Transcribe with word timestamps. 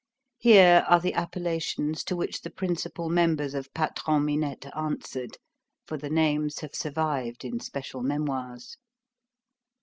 Here 0.39 0.83
are 0.89 0.99
the 0.99 1.13
appellations 1.13 2.03
to 2.05 2.15
which 2.15 2.41
the 2.41 2.49
principal 2.49 3.07
members 3.07 3.53
of 3.53 3.71
Patron 3.75 4.25
Minette 4.25 4.75
answered,—for 4.75 5.95
the 5.99 6.09
names 6.09 6.61
have 6.61 6.73
survived 6.73 7.45
in 7.45 7.59
special 7.59 8.01
memoirs. 8.01 8.77